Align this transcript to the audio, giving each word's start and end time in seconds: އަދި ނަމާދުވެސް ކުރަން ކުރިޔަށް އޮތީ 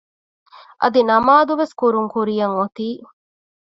އަދި 0.81 1.01
ނަމާދުވެސް 1.09 1.77
ކުރަން 1.79 2.09
ކުރިޔަށް 2.13 2.55
އޮތީ 2.57 2.87